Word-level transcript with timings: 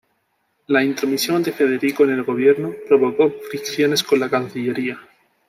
La 0.65 0.83
intromisión 0.83 1.43
de 1.43 1.51
Federico 1.51 2.03
en 2.05 2.09
el 2.09 2.23
gobierno 2.23 2.73
provocó 2.87 3.29
fricciones 3.51 4.01
con 4.03 4.19
la 4.19 4.31
cancillería. 4.31 4.99